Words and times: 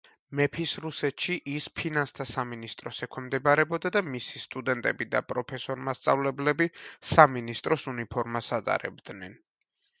მეფის 0.37 0.71
რუსეთში 0.85 1.35
ის 1.55 1.67
ფინანსთა 1.79 2.25
სამინისტროს 2.29 3.01
ექვემდებარებოდა 3.07 3.93
და 3.97 4.03
მისი 4.15 4.43
სტუდენტები 4.45 5.09
და 5.13 5.23
პროფესორ-მასწავლებლები 5.35 6.71
სამინისტროს 7.15 7.89
უნიფორმას 7.97 8.55
ატარებდნენ. 8.61 9.41